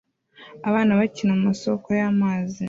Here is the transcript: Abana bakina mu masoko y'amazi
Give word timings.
Abana 0.67 0.91
bakina 0.99 1.31
mu 1.37 1.43
masoko 1.49 1.87
y'amazi 1.99 2.59